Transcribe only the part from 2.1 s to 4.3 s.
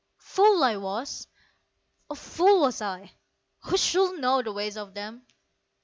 fool was I (Who should